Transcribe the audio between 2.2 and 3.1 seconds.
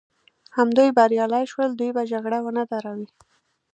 ونه دروي.